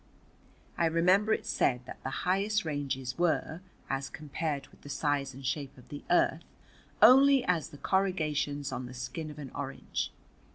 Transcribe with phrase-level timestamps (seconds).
[0.79, 5.45] I remember it said that the highest ranges were, as compared with the size and
[5.45, 6.41] shape of the earth,
[7.03, 10.11] only as the corrugations on the skin of an orange.